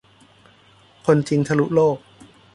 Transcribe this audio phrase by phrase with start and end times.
[1.05, 1.97] คนจริงทะลุโลก